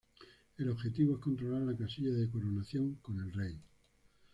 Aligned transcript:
El 0.57 0.69
objetivo 0.71 1.13
es 1.13 1.19
controlar 1.21 1.61
la 1.61 1.77
casilla 1.77 2.11
de 2.11 2.27
coronación 2.27 2.95
con 3.03 3.19
el 3.19 3.31
rey. 3.31 3.59